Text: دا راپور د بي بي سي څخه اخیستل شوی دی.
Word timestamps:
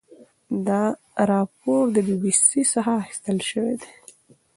دا 0.67 0.81
راپور 1.29 1.83
د 1.95 1.97
بي 2.05 2.15
بي 2.21 2.31
سي 2.47 2.61
څخه 2.73 2.91
اخیستل 3.01 3.37
شوی 3.49 3.73
دی. 3.81 3.91